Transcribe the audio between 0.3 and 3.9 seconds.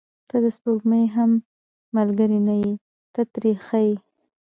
د سپوږمۍ هم ملګرې نه یې، ته ترې ښه